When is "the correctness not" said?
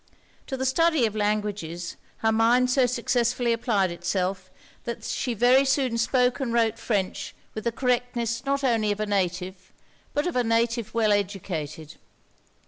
7.65-8.63